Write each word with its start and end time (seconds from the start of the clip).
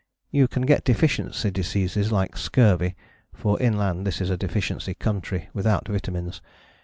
You 0.31 0.47
can 0.47 0.63
get 0.63 0.83
deficiency 0.83 1.51
diseases, 1.51 2.11
like 2.11 2.35
scurvy, 2.35 2.95
for 3.35 3.61
inland 3.61 4.03
this 4.07 4.19
is 4.19 4.31
a 4.31 4.35
deficiency 4.37 4.95
country, 4.95 5.49
without 5.53 5.85
vitamines. 5.85 6.41